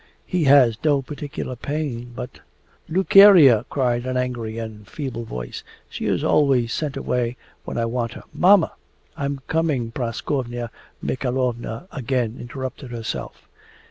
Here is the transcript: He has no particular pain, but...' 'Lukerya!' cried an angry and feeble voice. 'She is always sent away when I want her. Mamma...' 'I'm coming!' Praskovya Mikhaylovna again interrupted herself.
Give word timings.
He 0.25 0.45
has 0.45 0.83
no 0.83 1.03
particular 1.03 1.55
pain, 1.55 2.13
but...' 2.15 2.39
'Lukerya!' 2.89 3.65
cried 3.69 4.07
an 4.07 4.17
angry 4.17 4.57
and 4.57 4.87
feeble 4.87 5.25
voice. 5.25 5.63
'She 5.91 6.07
is 6.07 6.23
always 6.23 6.73
sent 6.73 6.97
away 6.97 7.37
when 7.65 7.77
I 7.77 7.85
want 7.85 8.13
her. 8.13 8.23
Mamma...' 8.33 8.73
'I'm 9.15 9.41
coming!' 9.47 9.91
Praskovya 9.91 10.71
Mikhaylovna 11.03 11.87
again 11.91 12.37
interrupted 12.39 12.89
herself. 12.89 13.47